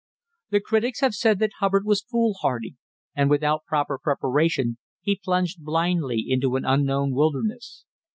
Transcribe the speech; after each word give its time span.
The 0.49 0.59
critics 0.61 1.01
have 1.01 1.13
said 1.13 1.37
that 1.37 1.51
Hubbard 1.59 1.85
was 1.85 2.01
foolhardy, 2.01 2.73
and 3.15 3.29
without 3.29 3.65
proper 3.65 3.99
preparation 3.99 4.79
he 4.99 5.21
plunged 5.23 5.63
blindly 5.63 6.25
into 6.27 6.55
an 6.55 6.65
unknown 6.65 7.13
wilderness. 7.13 7.85